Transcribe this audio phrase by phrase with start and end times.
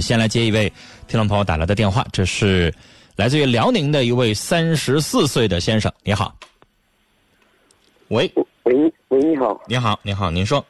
[0.00, 0.72] 先来接一位
[1.06, 2.72] 听众朋友打来的电话，这是
[3.16, 6.34] 来自于辽宁的一位三十四岁的先生，你好。
[8.08, 8.30] 喂
[8.62, 10.64] 喂喂，你好，你好，你好，您说。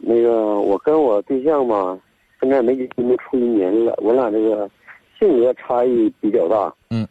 [0.00, 1.98] 那个我跟我对象嘛，
[2.40, 4.68] 现在没结婚处一年了，我俩这个
[5.18, 6.74] 性格差异比较大。
[6.90, 7.06] 嗯。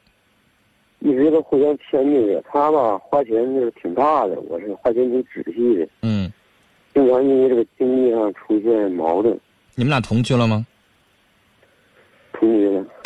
[0.99, 5.87] 一直都互相迁就着，他吧花钱就是挺大的，我是花钱挺仔细的。
[6.01, 6.31] 嗯。
[6.93, 9.39] 经常因为这个经济上出现矛盾。
[9.75, 10.65] 你们俩同居了吗？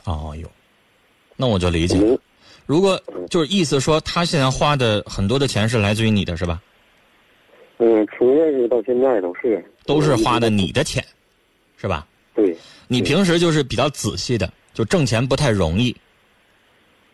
[0.06, 0.50] 哦哟，
[1.36, 2.18] 那我就理解了。
[2.66, 6.62] 如果就是意思说，他现在花的很多的钱是来自于你的，是吧？
[7.80, 9.64] 嗯，从认识到现在都是。
[9.86, 11.04] 都是花的你的钱，
[11.78, 12.08] 是吧？
[12.36, 12.56] 对。
[12.88, 15.96] 你平时就是比较仔细的，就挣钱不太容易。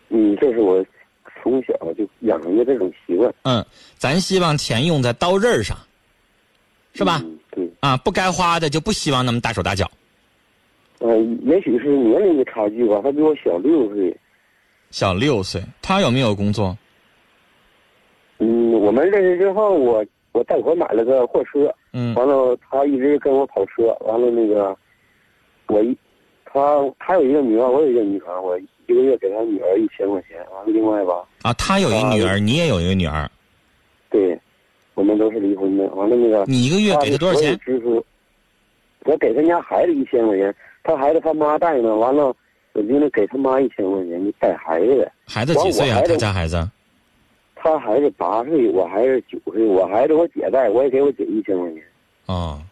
[0.10, 0.86] 嗯，这是我
[1.42, 3.34] 从小就养成的这种习惯。
[3.44, 3.66] 嗯，
[3.98, 5.78] 咱希望钱用在刀刃上，
[6.94, 7.24] 是吧？
[7.52, 7.70] 对。
[7.80, 9.90] 啊，不该花的就不希望那么大手大脚。
[11.00, 14.16] 嗯，也许是年龄的差距吧，他比我小六岁。
[14.90, 16.76] 小六岁，他有没有工作？
[18.40, 21.74] 嗯，我们认识之后，我我贷款买了个货车。
[21.94, 22.16] 嗯。
[22.16, 23.96] 完了，他一直跟我跑车。
[24.02, 24.76] 完了，那个
[25.68, 25.96] 我一
[26.46, 26.60] 他
[26.98, 30.38] 他有一个女儿，我有一个女儿，我一个月给他女儿一千块钱。
[30.52, 31.24] 完了，另外吧。
[31.44, 33.30] 啊，他有一女儿，你也有一个女儿。
[34.10, 34.40] 对，
[34.94, 35.86] 我们都是离婚的。
[35.90, 37.58] 完了，那个你一个月给他多少钱？
[37.60, 38.04] 支出，
[39.04, 40.56] 我给他家孩子一千块钱。
[40.88, 42.34] 他孩子他妈带呢，完了，
[42.72, 45.12] 我就得给他妈一千块钱，你带孩子的。
[45.26, 46.02] 孩子几岁啊？
[46.08, 46.66] 他家孩子？
[47.56, 49.66] 他孩子八岁，我孩子九岁。
[49.66, 51.84] 我孩子我姐带，我也给我姐一千块钱。
[52.28, 52.64] 啊。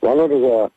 [0.00, 0.68] 完了，这个，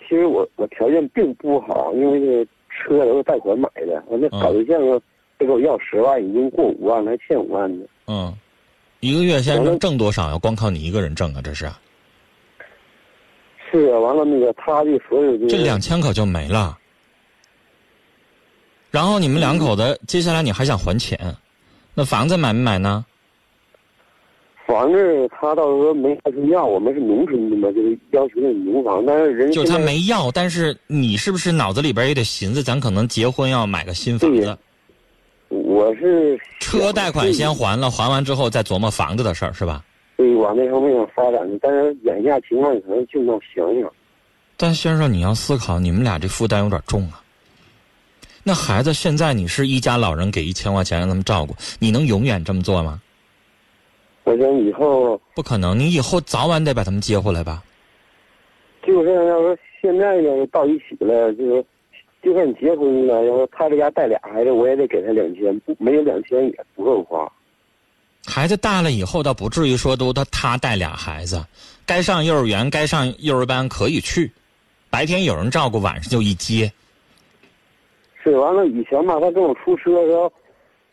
[0.00, 4.04] 其实我我条件并不好，因为这个车都是贷款买的。
[4.08, 5.00] 我那搞对象要
[5.38, 7.86] 给我要十万，已经过五万，还欠五万呢。
[8.08, 8.30] 嗯，
[9.00, 10.36] 一个月现在能挣多少呀？
[10.36, 11.40] 光靠你一个人挣啊？
[11.42, 11.66] 这是。
[13.72, 16.78] 是啊，完了那个他的所有的这两千可就没了。
[18.90, 21.18] 然后你们两口子接下来你还想还钱，
[21.94, 23.04] 那房子买没买呢？
[24.66, 26.16] 房子他倒是说没
[26.50, 34.56] 要，我们是农村的嘛，就是要求那农房，但是人就他没要，但是你是不是脑子里边也得寻思，咱可能结婚要买个新房子？
[35.48, 39.82] 我是车贷款先还了，还完之后再琢磨房子的事儿，是吧？
[40.22, 43.92] 对，往那方面发展的，但是眼下情况可能就那想想。
[44.56, 47.20] 但先生，你要思考，你们俩这负担有点重啊。
[48.44, 53.02] 那孩子现在你是一家老人，给一千块钱让他们照顾，你能永远这么做吗？
[54.22, 57.60] 我想以后不可能，你以后早晚得把他们接回来吧。
[58.86, 61.64] 就是要说现在要是到一起了，就是
[62.22, 67.28] 就算结婚了，要说他这家带俩孩子，我也得给他两千，不没有两千也不够花。
[68.26, 71.44] 孩子大了以后，倒不至于说都他他带俩孩子，
[71.84, 74.30] 该上幼儿园、该上幼儿班可以去，
[74.90, 76.70] 白天有人照顾，晚上就一接。
[78.22, 80.32] 是完了，以前吧，他跟我出车的时候，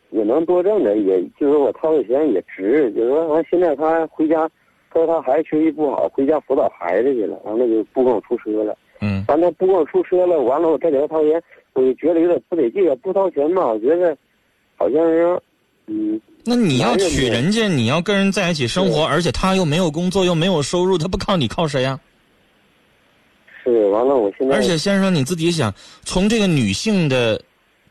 [0.09, 2.91] 也能多挣点，也就是我掏的钱也值。
[2.93, 4.49] 就是说，完现在他回家，
[4.91, 8.75] 他说他孩子学习不好，回家辅导孩子去了，完了就不跟我出车了。
[9.01, 9.23] 嗯。
[9.27, 11.39] 完了不跟我出车了，完了我再给他掏钱，
[11.73, 12.83] 我就觉得有点不得劲。
[13.03, 14.17] 不掏钱吧，我觉得
[14.75, 15.39] 好像是，
[15.89, 16.21] 嗯。
[16.45, 21.99] 那你要娶人家，你要跟人在一起生活，而且他又没有工作，又没有收入，他不靠你靠谁呀？
[23.63, 24.55] 是，完了，我现在。
[24.55, 25.73] 而且先生，你自己想，
[26.03, 27.39] 从这个女性的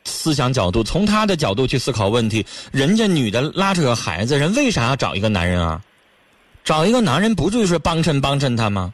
[0.04, 5.80] 思想角度，从她的角度去思考问题，人家女的拉扯个孩子，人为啥要找一个男人啊？
[6.64, 8.92] 找一个男人不就是帮衬帮衬他吗？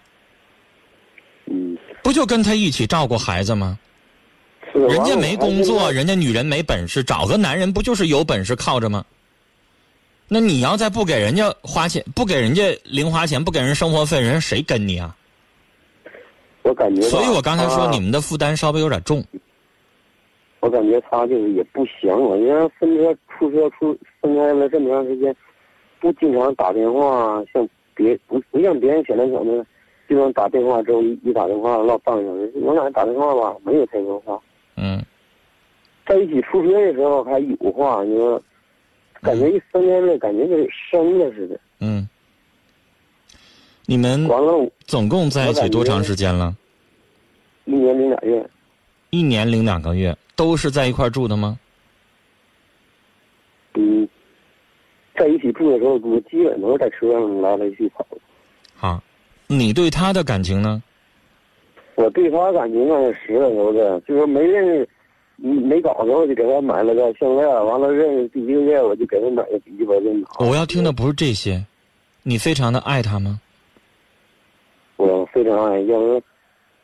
[1.47, 1.79] 嗯。
[2.03, 3.79] 不就跟他一起照顾孩子吗？
[4.75, 9.05] 人家没工作，人家女人没本事，找个男人不就是有本事靠着吗？
[10.27, 15.15] 那你要再不给人家花钱，不给人家零花钱，不给人生活费，人谁跟你啊？
[16.63, 19.23] 我感觉，所以我刚才说你们的负担稍微有点重。
[20.61, 25.37] 我感觉他就是也不行我，因为分车出车出分开了这么长时间，
[26.01, 29.65] 不经常打电话，像别不不像别人想那什么，
[30.09, 34.41] 经常打电话之后一一打电话唠半个小时，我俩打电话吧没有太多话。
[36.05, 36.07] 嗯。
[36.07, 38.43] 在一起出车的时候还有话，你说。
[39.23, 41.59] 感觉一分开了，感觉就是生了似的。
[41.81, 42.07] 嗯，
[43.87, 46.55] 你们完了，总共在一起多长时间了？
[47.65, 48.47] 一年零俩月。
[49.09, 51.59] 一年零两个月，都是在一块住的吗？
[53.73, 54.07] 嗯，
[55.17, 58.07] 在一起住的时候，我基本都是在车上来来去跑。
[58.75, 59.03] 好，
[59.47, 60.83] 你对他的感情呢？
[61.95, 64.87] 我对他感情那是实在的，就是没认识。
[65.37, 67.49] 没搞着，我就给他买了个项链。
[67.49, 70.29] 完了，认识第一个月，我就给他买个笔记本电脑。
[70.39, 71.65] 我要听的不是这些，
[72.23, 73.41] 你非常的爱他吗？
[74.97, 76.23] 我非常爱，要是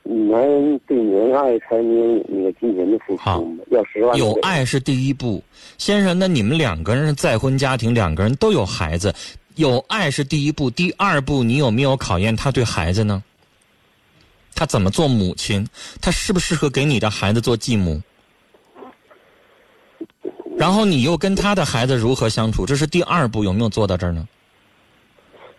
[0.02, 4.18] 男人对女人爱才能有那个金钱的付出嘛，要十万。
[4.18, 5.42] 有爱是第一步，
[5.78, 6.18] 先生。
[6.18, 9.14] 那你们两个人再婚家庭，两个人都有孩子，
[9.54, 10.68] 有爱是第一步。
[10.68, 13.22] 第二步，你有没有考验他对孩子呢？
[14.56, 15.64] 他怎么做母亲？
[16.02, 18.00] 他适不适合给你的孩子做继母？
[20.60, 22.66] 然后你又跟他的孩子如何相处？
[22.66, 24.28] 这是第二步，有没有做到这儿呢？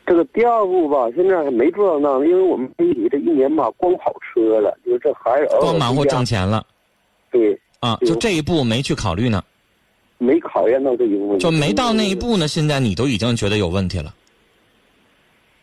[0.05, 6.63] 这个第二步吧，现在还没做到那，因为我们媒体这一年吧，光跑车了，就是这孩子光忙活挣钱了。
[7.31, 7.59] 对。
[7.79, 9.43] 啊，就这一步没去考虑呢。
[10.19, 11.35] 没考验到这一步。
[11.39, 14.13] 就没到那一步呢，现在你都已经觉得有问题了。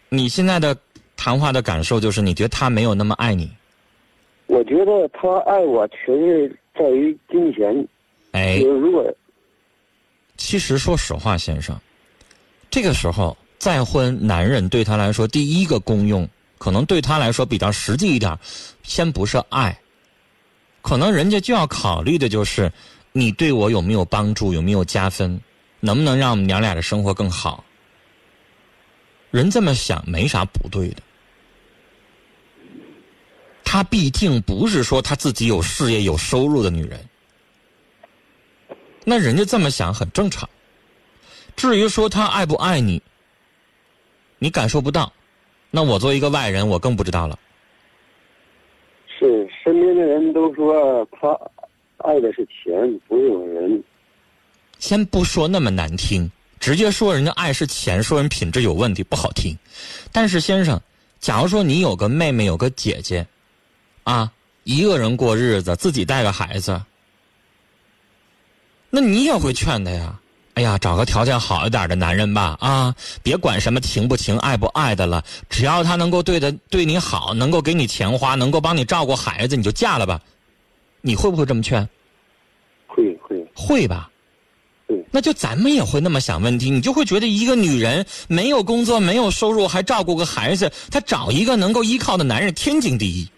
[0.09, 0.77] 你现在的
[1.17, 3.49] 谈话的感受就是，你觉得他没有那么爱你。
[4.49, 7.87] 我觉得他爱我，全是在于金钱。
[8.33, 8.59] 哎。
[8.63, 9.05] 如果。
[10.39, 11.79] 其实，说实话，先生，
[12.71, 13.37] 这个时候。
[13.59, 16.27] 再婚男人对他来说，第一个功用
[16.59, 18.39] 可能对他来说比较实际一点，
[18.85, 19.77] 先不是爱，
[20.81, 22.73] 可能人家就要考虑的就是，
[23.11, 25.41] 你对我有没有帮助，有没有加分，
[25.81, 27.65] 能不能让我们娘俩的生活更好。
[29.33, 31.03] 人这么想没啥不对的，
[33.65, 37.05] 他毕竟不是说他自己有事业有收入的女人，
[39.09, 40.47] 那人家这么想很正常。
[41.57, 43.03] 至于说他爱不爱你？
[44.39, 45.11] 你感受不到，
[45.71, 47.39] 那我作为一个外人，我更不知道了。
[49.19, 51.33] 是身边的人都说他
[52.07, 53.83] 爱的是钱，不是人。
[54.79, 59.59] 先不说那么难听，直接说人家爱是钱，说人品质有问题不好听。
[60.13, 60.79] 但是先生，
[61.19, 63.27] 假如说你有个妹妹，有个姐姐，
[64.05, 64.31] 啊，
[64.65, 66.79] 一个人过日子，自己带个孩子，
[68.91, 70.19] 那你也会劝他呀。
[70.55, 72.93] 哎呀，找个条件好一点的男人吧，啊，
[73.23, 80.21] 别管什么情不情、爱不爱的了，只要他能够对的对你好，能够给你钱花，能够帮你照顾孩子，你就嫁了吧。
[81.01, 81.89] 你会不会这么劝？
[82.89, 84.11] 会会会吧。
[84.89, 85.01] 对。
[85.13, 93.31] 那就咱们也会那么想问题，你就会觉得一个女人没有工作、没有收入，还照顾个孩子，她找一个能够依靠的男人天经地义，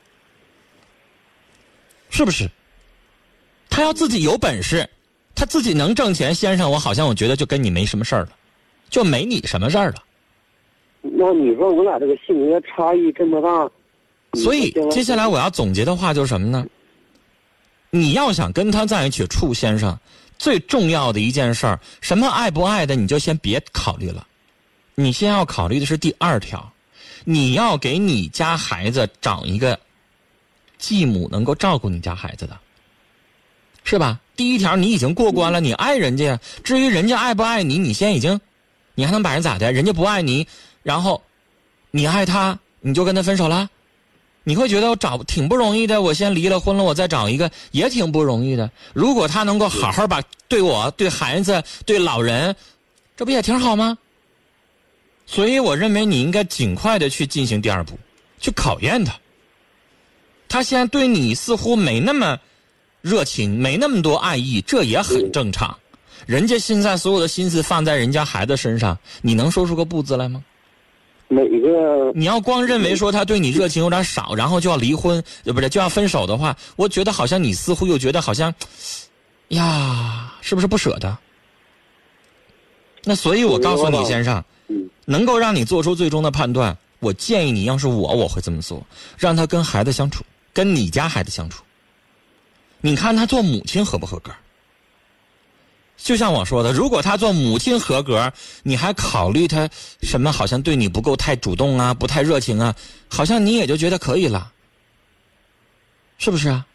[2.08, 2.50] 是不是？
[3.68, 4.88] 她要自己有本事。
[5.34, 8.30] 他自己能挣钱，先生，我好像我觉得就跟你没什么事儿了，
[8.88, 9.96] 就没你什么事儿了。
[11.00, 13.70] 那你说我俩这个性格差异这么大，
[14.38, 16.66] 所以接下来我要总结的话就是什么呢？
[17.90, 19.98] 你要想跟他在一起处，先生，
[20.38, 24.26] 最重要的一件事儿，什么爱不爱的，你就先别考虑了。
[24.94, 26.70] 你先要考虑的是第二条，
[27.24, 29.80] 你要给你家孩子找一个
[30.76, 32.58] 继母能够照顾你家孩子的，
[33.82, 34.20] 是吧？
[34.36, 36.38] 第一条，你已经过关了，你爱人家。
[36.62, 38.40] 至于人家爱不爱你，你现在已经，
[38.94, 39.72] 你还能把人咋的？
[39.72, 40.46] 人家不爱你，
[40.82, 41.22] 然后
[41.90, 43.68] 你爱他，你就跟他分手了？
[44.44, 48.70] 你会觉得我找挺不容易的，我先离了婚了，我再找一个也挺不容易的。
[48.94, 52.56] 如果他能够好好把对我、对孩子、对老人，
[53.16, 53.98] 这不也挺好吗？
[55.26, 57.98] 所以我认为你应该尽快的去进行第二步，
[58.38, 59.14] 去考验他。
[60.48, 62.38] 他现在对你似乎没那么。
[63.02, 65.76] 热情没那么多爱意，这也很正常。
[66.26, 70.44] 人家现在所有的心思放在人家孩子身上，你能说出个不字来吗？
[71.28, 78.52] 每个你要光认为说他对你热情有点少，然后就要离婚，呃，不是就要分手的话，我觉得好像你似乎又觉得好像，
[79.48, 81.16] 呀，是不是不舍得？
[83.04, 84.44] 那所以我告诉你，先生，
[85.04, 88.84] 能够让你做出最终的判断，我建议你要是我，我会这么做，
[89.16, 91.62] 让他跟孩子相处，跟你家孩子相处。
[92.80, 94.30] 你看他做母亲合不合格？
[95.96, 98.32] 就像我说的，如果他做母亲合格，
[98.62, 99.68] 你还考虑他
[100.00, 100.32] 什么？
[100.32, 102.74] 好像对你不够太主动啊，不太热情啊，
[103.08, 104.50] 好像你也就觉得可以了，
[106.16, 106.66] 是不是啊？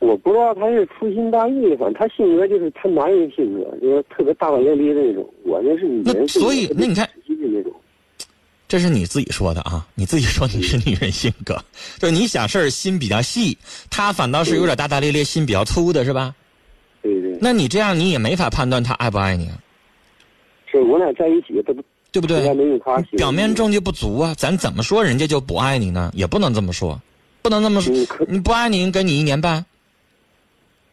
[0.00, 5.28] 我不知道他是粗心大意，反正他性格就是他男人性格，就是特别大大咧咧的那种。
[5.44, 7.08] 我那是女人所以那你看。
[7.26, 7.72] 那种。
[8.68, 9.86] 这是你自己说的啊！
[9.94, 11.58] 你自己说你是女人性格，
[11.98, 13.56] 就是你想事儿心比较细，
[13.88, 16.34] 他反倒是有点大大咧咧，心比较粗的是吧？
[17.00, 17.38] 对对。
[17.40, 19.58] 那你这样你也没法判断他爱不爱你啊。
[20.70, 21.82] 是我俩在一起，他不
[22.12, 22.78] 对不对？
[23.16, 26.12] 表面证据不足啊，咱怎么说人家就不爱你呢？
[26.14, 27.00] 也不能这么说，
[27.40, 27.94] 不能这么说。
[28.28, 29.64] 你不爱你，跟你一年半，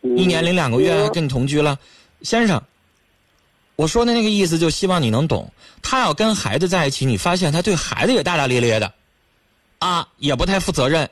[0.01, 1.77] 一年零两个月跟你同居了，
[2.21, 2.63] 先生。
[3.75, 5.51] 我说的那个意思，就希望你能懂。
[5.81, 8.93] 他要跟孩子在一起，你发现他对孩子也大大咧咧的，
[9.79, 11.09] 啊，也不太负责任，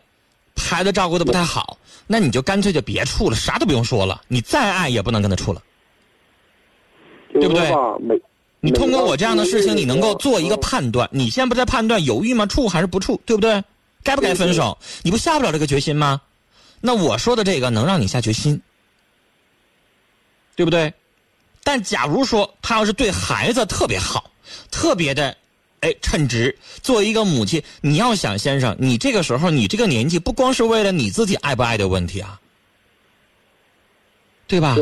[0.56, 1.78] 孩子照顾的不太好，
[2.08, 4.22] 那你就干脆就别处了，啥都不用说了。
[4.28, 5.62] 你再爱也不能跟他处了，
[7.34, 7.70] 对不对？
[8.62, 11.10] 你通过我这样的事情，你能够做一个判断。
[11.12, 12.46] 你现在不在判断犹豫吗？
[12.46, 13.22] 处还是不处？
[13.26, 13.62] 对不对？
[14.04, 14.78] 该不该分手？
[15.02, 16.22] 你不下不了这个决心吗？
[16.80, 18.62] 那我说的这个能让你下决心，
[20.56, 20.94] 对不对？
[21.64, 24.30] 但假如说他要是对孩子特别好，
[24.70, 25.36] 特别的，
[25.80, 26.56] 哎，称职。
[26.82, 32.40] 作为一个母亲，你要想，先生，你这个时候，你这个年纪，不光是为了你自己爱不爱的问题啊，
[34.48, 34.76] 对吧？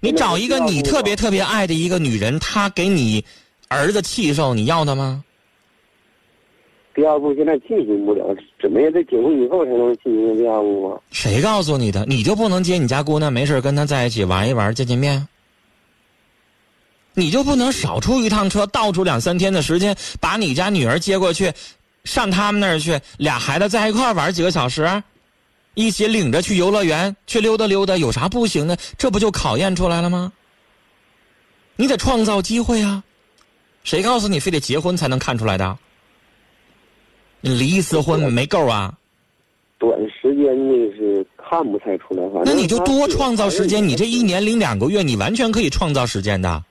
[0.00, 3.24] 你找一个你特别特别爱的一个女人，她给你
[3.68, 5.24] 儿子气受，你要的吗？
[6.94, 11.00] 第二步现在进行不了，怎么也得结婚以后才能进行第二步啊？
[11.10, 12.04] 谁告诉你的？
[12.04, 15.26] 你就不能接你家姑娘没事跟她在一起玩一玩、见见面？
[17.14, 21.52] 你就不能少出一趟车，倒出两三天的时间，把你家女儿接过去，
[22.04, 25.02] 上他们那儿去，俩孩子在一块玩几个小时，
[25.74, 28.76] 一起领着去游乐园去溜达溜达，有啥不行的？
[28.96, 30.32] 这不就考验出来了吗？
[31.76, 33.02] 你得创造机会啊！
[33.82, 35.76] 谁告诉你非得结婚才能看出来的？
[37.40, 38.94] 你离一次婚没够啊？
[39.78, 43.86] 短时间内是看不太出来，那你就多创造时间。
[43.86, 46.62] 你这一年零两个月，你完全可以创造时间的。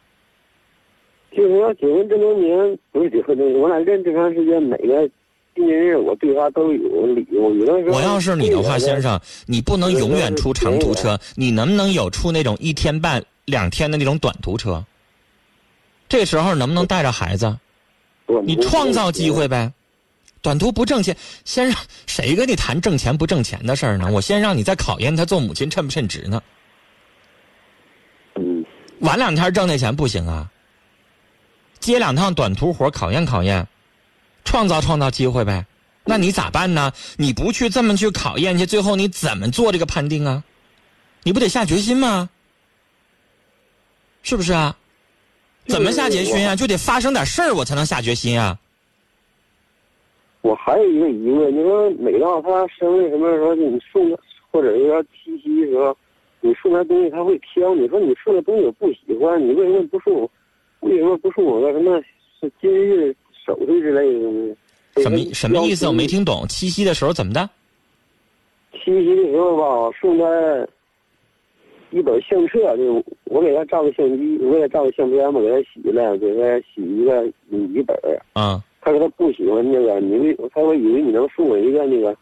[1.36, 5.08] 就是说，结婚这么多年，不是结婚这么多年，我俩认这长时间，每个
[5.56, 7.54] 纪念日我对他都有礼物。
[7.56, 14.84] 有的时候，我要是你的话，先生，你不能永远出长途车，你能不能有出那种一天半、两天的那种短途车？
[16.10, 17.58] 这时候能不能带着孩子？
[18.44, 19.72] 你创造机会呗。
[20.42, 21.76] 短途不挣钱，先让
[22.08, 24.10] 谁跟你谈挣钱不挣钱的事儿呢？
[24.12, 26.42] 我先让你再考验他做母亲称不称职呢。
[28.36, 28.66] 嗯
[29.00, 30.50] 晚两天挣那钱不行啊。
[31.82, 33.68] 接两趟短途活考验考验，
[34.46, 35.66] 创造创造机会呗。
[36.06, 36.94] 那你咋办呢？
[37.18, 40.44] 你不去这么去考验去，最后你怎么做这个判定啊？
[41.24, 42.30] 你不得下决心吗？
[44.24, 44.78] 是不是啊？
[45.68, 46.56] 怎么下决心啊？
[46.56, 48.58] 就得发生点事儿，我才能下决心啊。
[50.42, 54.18] 我还有一个疑问，你说每到他生日什么时候，你送
[54.52, 55.96] 或者说七夕的时候，
[56.42, 57.76] 你送他东西他会挑。
[57.76, 60.30] 你说你送的东西我不喜欢，你为什么不送？
[60.82, 62.02] 为什么不送我个什么
[62.40, 64.56] 是今日首饰之类的东
[64.96, 65.02] 西？
[65.02, 65.88] 什么什么意思？
[65.88, 66.46] 我没听懂。
[66.48, 67.50] 七夕的时候怎么的？
[68.74, 70.68] 七夕的时候吧，送他
[71.92, 77.96] 一本相册，就我给他照个相机，我给他照个相片嘛，给他洗了，给他洗一个笔记本
[78.34, 78.62] 啊。
[78.82, 82.16] 他说他不喜欢那个，你为他说以为你能送我一个那个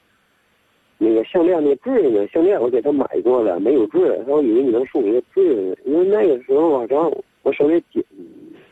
[0.97, 2.27] 那个项链那个坠呢？
[2.27, 4.01] 项链我给他买过了，没有坠。
[4.19, 7.11] 他说以为你能送我一个坠呢，因为那个时候啊，正好
[7.43, 8.03] 我手里紧。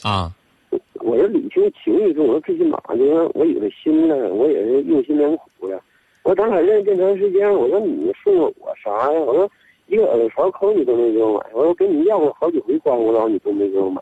[0.04, 0.32] 啊，
[0.96, 5.82] 我要理清情意重，我说最起码就说我有了心了，我也是用心良苦的。
[6.24, 9.20] 我说咱俩认识这么长时间，我说你送了我啥呀？
[9.20, 9.50] 我说
[9.88, 14.02] 一个耳勺扣你都没给我买，我说给你要过好几回刮胡刀，你都没给我买。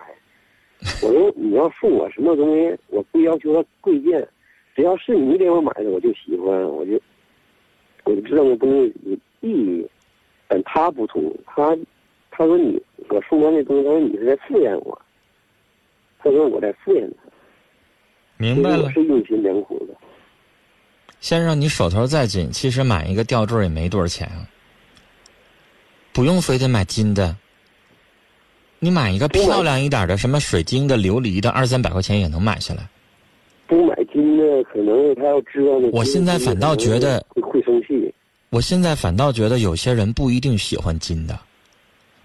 [1.01, 4.27] 我说你要送我什么东西，我不要求它贵贱，
[4.75, 6.99] 只要是你给我买的，我就喜欢，我就
[8.03, 9.87] 我就知道那东西有意义。
[10.47, 11.75] 但他不同，他
[12.29, 14.99] 他说你我送他那东西，他说你是在敷衍我。
[16.19, 17.31] 他说我在敷衍他，
[18.37, 19.93] 明白了，是用心良苦的。
[21.19, 24.47] 先生，你手头再紧，其实买一个吊坠也没多少钱啊，
[26.13, 27.35] 不用非得买金的。
[28.79, 32.87] 你买一个漂亮一点的，什么水晶的、琉璃的，二三百块钱也能买下来。
[33.65, 38.13] 不买金的，可能他要知道我现在反倒觉得会生气。
[38.51, 41.39] 我现在反倒觉得有些人不一定喜欢金的。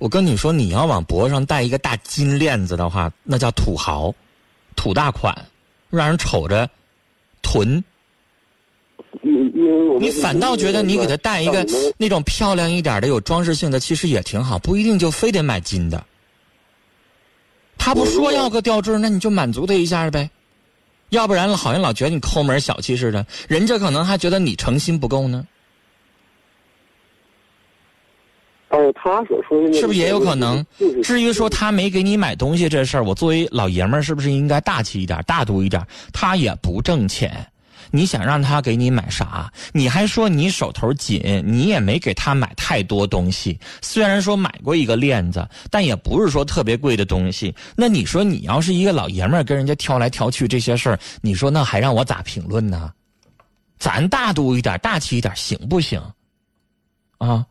[0.01, 4.13] 我跟你说，你要往脖上戴一个大金链子的话，那叫土豪，
[4.75, 5.37] 土大款，
[5.91, 6.69] 让人瞅着
[7.43, 7.85] 囤。
[10.01, 11.67] 你反倒觉得你给他戴一个
[11.99, 16.03] 那种漂亮一点的、有装饰性的，其实也挺好，不一定就非得买金的。
[17.77, 20.31] 他不说要个吊坠，那你就满足他一下呗，
[21.11, 25.47] 要不然好像老觉得你抠门小气似的，人家可能还觉得你诚心不够呢。
[28.81, 30.65] 哦，他所说的是不是也有可能？
[31.03, 35.87] 至于说他没给你买东西这事儿，我作为老爷们儿，是不是应该大气一点、大度一点？
[36.15, 37.47] 他也不挣钱，
[37.91, 39.53] 你想让他给你买啥？
[39.75, 43.61] 你还说你手头紧，你也没给他买太多东西。
[43.83, 47.55] 虽然说买过一个链子，但也不是说特别贵的东西。
[47.77, 52.91] 那你说你要是一个老爷们儿，跟人家挑来挑去这些事儿，你说那还让我咋评论呢？
[53.79, 56.01] 咱大度一点、大气一点，行不行？
[57.19, 57.45] 啊？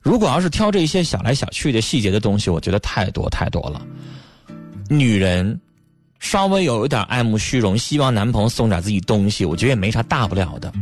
[0.00, 3.80] 如果要是挑这些小来小去的细节的东西，我觉得太多太多了。
[4.88, 5.60] 女人
[6.18, 10.72] 稍微有一点爱慕虚荣，希望男朋友送点自己东西，我觉得也没啥大不了的。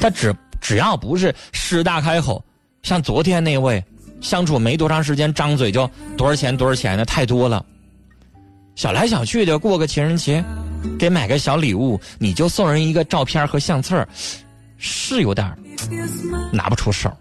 [0.00, 2.42] 他只只要不是狮子大开口，
[2.82, 3.82] 像昨天那位
[4.20, 7.64] 相处没多长时间，张嘴就多少钱多少钱的太多了。
[8.74, 10.42] 小来小去的过个情人节，
[10.98, 14.06] 给买个小礼物，你就送人一个照片和相册
[14.78, 15.54] 是有点
[16.52, 17.14] 拿不出手。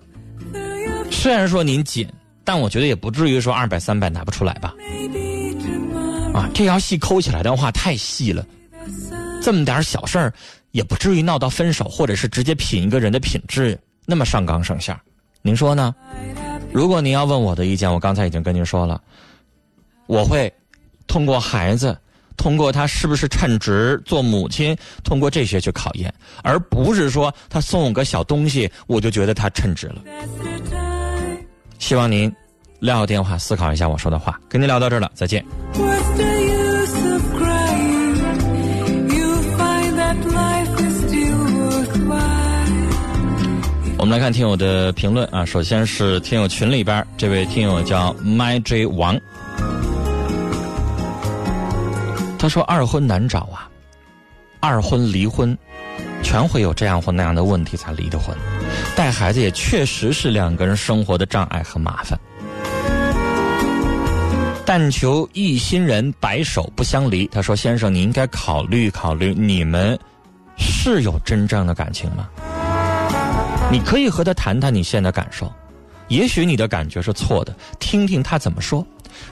[1.13, 2.05] 虽然说您紧，
[2.43, 4.73] 但我觉得也不至于说二百三百拿不出来吧。
[6.33, 8.45] 啊，这条细抠起来的话太细了，
[9.41, 10.33] 这么点小事儿
[10.71, 14.93] 也不至于闹到分手，或者是直接品一个人的品质那么上纲上线。
[15.41, 15.95] 您说呢？
[16.73, 19.01] 如果您要问我的意见，我刚才已经跟您说了，
[20.07, 20.51] 我会
[21.07, 21.97] 通过孩子，
[22.35, 30.01] 通过他是不是称职做母亲，通过这些去考验，而不是说他送我个小东西，我就觉得他称职了。
[31.83, 32.33] 希望您
[32.79, 34.39] 撂下电话，思考一下我说的话。
[34.47, 35.43] 跟您聊到这儿了，再见。
[43.97, 49.19] 我们来看听友的评论啊，首先是听友群里边这位听友叫 MyJ 王，
[52.39, 53.67] 他说二婚难找啊，
[54.61, 55.55] 二婚离婚，
[56.23, 58.33] 全会有这样或那样的问题才离的婚，
[58.95, 62.17] 带孩子也确实是两个人生活的障碍和麻烦，
[64.65, 67.25] 但求一心人白首不相离。
[67.27, 69.97] 他说先生，你应该考虑考虑，你们
[70.57, 72.29] 是有真正的感情吗？
[73.71, 75.51] 你可以和他谈谈你现在的感受，
[76.07, 78.85] 也许你的感觉是错的，听听他怎么说。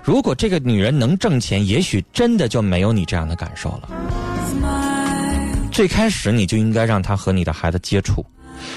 [0.03, 3.89] 如果这个女人能挣钱，也许真的就没有你这样的感受了。
[5.71, 8.25] 最开始你就应该让她和你的孩子接触。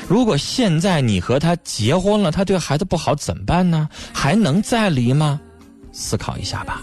[0.09, 3.89] 如果现在你和他结婚了，他对孩子不好怎么办呢？
[4.13, 5.41] 还能再离吗？
[5.93, 6.83] 思考一下吧。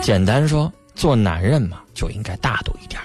[0.00, 3.00] 简单说，做男人嘛，就应该大度一点。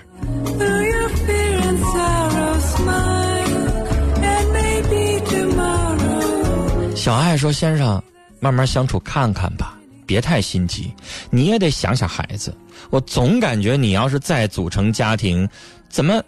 [6.95, 8.01] 小爱说：“先生，
[8.39, 10.93] 慢慢相处看看吧，别太心急。
[11.29, 12.55] 你也得想想孩子。
[12.89, 15.49] 我总感觉你要是再组成家庭，
[15.89, 16.23] 怎么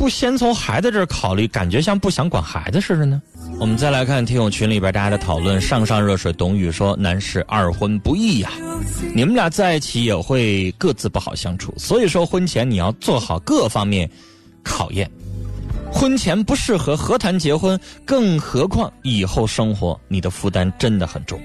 [0.00, 1.46] 不先从孩子这儿考虑？
[1.46, 3.20] 感觉像不想管孩子似的呢。”
[3.60, 5.60] 我们再来看听友群里边大家的讨论。
[5.60, 8.50] 上上热水，董宇说：“男士二婚不易呀，
[9.14, 11.74] 你们俩在一起也会各自不好相处。
[11.76, 14.10] 所以说，婚前你要做好各方面
[14.62, 15.10] 考验。”
[15.92, 21.38] 婚前不适合何谈结婚，更何况以后生活，你的负担真的很重。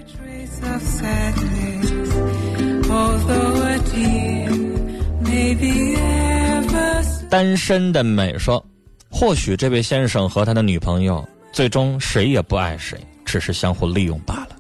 [7.36, 8.66] 单身的美说，
[9.12, 14.56] 或许这位先生和他的女朋友最终谁也不爱谁，只是相互利用罢了。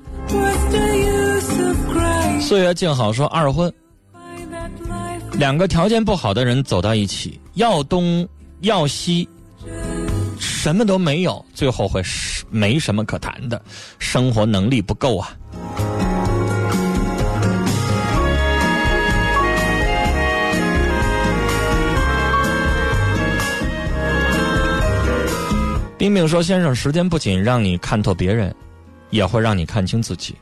[2.42, 3.74] 岁月静好说，二婚，
[5.32, 8.28] 两个条件不好的人走到一起，要东
[8.60, 9.26] 要西。
[10.38, 12.02] 什么都没有，最后会
[12.50, 13.62] 没什么可谈的，
[14.00, 15.34] 生活能力不够啊。
[26.06, 28.54] 冰冰说：“先生，时间不仅让你看透别人，
[29.10, 30.36] 也会让你看清自己，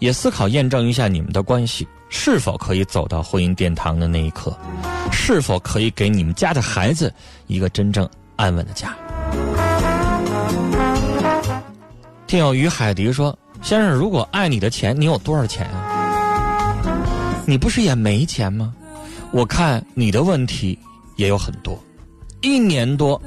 [0.00, 4.52] 也思考验证一下你们的关系是否可以走到婚姻殿堂的那一刻，
[5.12, 7.14] 是否可以给你们家的孩子
[7.46, 8.92] 一个真正安稳的家。”
[12.26, 16.82] 听友于海迪说：“先生，如果爱你的钱，你有多少钱啊？
[17.46, 18.74] 你不是也没钱吗？
[19.30, 20.76] 我看你的问题
[21.14, 21.78] 也有很多，
[22.40, 23.22] 一年多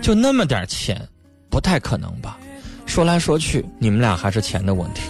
[0.00, 1.00] 就那么点钱，
[1.50, 2.38] 不太可能吧？
[2.86, 5.02] 说来说去，你们俩还是钱的问题。”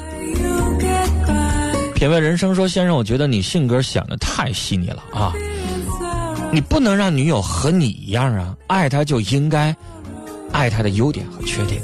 [1.94, 5.32] 品味人生说：“先生，我觉得你性格想的太细腻了啊！
[6.52, 9.74] 你不能让女友和你一样啊，爱她就应该
[10.52, 11.80] 爱她的优点和缺点。”